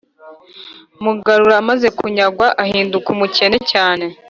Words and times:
mugarura 1.03 1.55
amaze 1.61 1.87
kunyagwa 1.97 2.47
ahinduka 2.63 3.07
umukene 3.15 3.57
cyane, 3.71 4.05